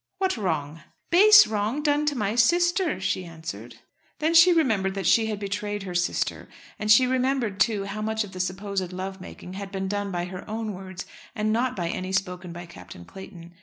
[0.17, 0.81] "What wrong?"
[1.11, 3.75] "Base wrong done to my sister," she answered.
[4.17, 8.23] Then she remembered that she had betrayed her sister, and she remembered too how much
[8.23, 11.87] of the supposed love making had been done by her own words, and not by
[11.89, 13.53] any spoken by Captain Clayton.